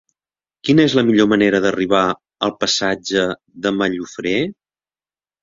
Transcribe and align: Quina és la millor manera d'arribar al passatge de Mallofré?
Quina 0.69 0.85
és 0.87 0.95
la 0.99 1.03
millor 1.09 1.29
manera 1.33 1.59
d'arribar 1.65 1.99
al 2.47 2.55
passatge 2.65 3.27
de 3.67 3.75
Mallofré? 3.83 4.35